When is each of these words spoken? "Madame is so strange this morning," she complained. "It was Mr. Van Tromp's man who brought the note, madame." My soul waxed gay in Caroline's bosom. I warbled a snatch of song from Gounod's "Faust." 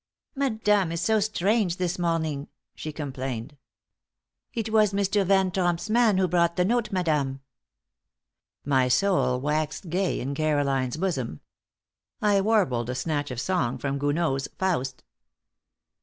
"Madame 0.35 0.91
is 0.91 0.99
so 0.99 1.19
strange 1.19 1.77
this 1.77 1.99
morning," 1.99 2.47
she 2.73 2.91
complained. 2.91 3.55
"It 4.51 4.71
was 4.71 4.93
Mr. 4.93 5.23
Van 5.23 5.51
Tromp's 5.51 5.91
man 5.91 6.17
who 6.17 6.27
brought 6.27 6.55
the 6.55 6.65
note, 6.65 6.91
madame." 6.91 7.41
My 8.65 8.87
soul 8.87 9.39
waxed 9.39 9.91
gay 9.91 10.19
in 10.19 10.33
Caroline's 10.33 10.97
bosom. 10.97 11.41
I 12.19 12.41
warbled 12.41 12.89
a 12.89 12.95
snatch 12.95 13.29
of 13.29 13.39
song 13.39 13.77
from 13.77 13.99
Gounod's 13.99 14.47
"Faust." 14.57 15.03